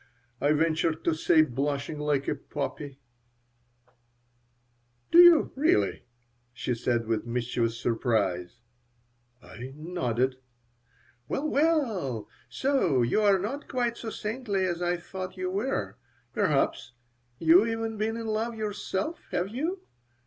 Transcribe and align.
I 0.41 0.51
ventured 0.53 1.03
to 1.03 1.13
say, 1.13 1.43
blushing 1.43 1.99
like 1.99 2.27
a 2.27 2.33
poppy 2.33 2.97
"Do 5.11 5.19
you, 5.19 5.51
really?" 5.55 6.05
she 6.51 6.73
said, 6.73 7.05
with 7.05 7.27
mischievous 7.27 7.79
surprise 7.79 8.61
I 9.43 9.73
nodded 9.75 10.37
"Well, 11.27 11.47
well. 11.47 12.27
So 12.49 13.03
you 13.03 13.21
are 13.21 13.37
not 13.37 13.67
quite 13.67 13.95
so 13.95 14.09
saintly 14.09 14.65
as 14.65 14.81
I 14.81 14.97
thought 14.97 15.37
you 15.37 15.51
were! 15.51 15.97
Perhaps 16.33 16.93
you 17.37 17.59
have 17.59 17.67
even 17.67 17.97
been 17.97 18.17
in 18.17 18.25
love 18.25 18.55
yourself? 18.55 19.21
Have 19.29 19.49
you? 19.49 19.81